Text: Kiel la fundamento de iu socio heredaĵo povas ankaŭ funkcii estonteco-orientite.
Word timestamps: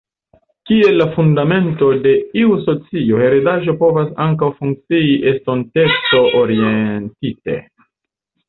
Kiel 0.69 0.95
la 1.01 1.05
fundamento 1.17 1.89
de 2.05 2.13
iu 2.43 2.55
socio 2.69 3.19
heredaĵo 3.25 3.75
povas 3.83 4.09
ankaŭ 4.25 4.49
funkcii 4.63 5.13
estonteco-orientite. 5.35 7.61